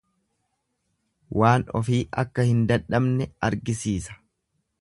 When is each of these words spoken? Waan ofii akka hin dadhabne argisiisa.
Waan 1.41 1.67
ofii 1.81 2.01
akka 2.23 2.49
hin 2.51 2.67
dadhabne 2.73 3.31
argisiisa. 3.51 4.21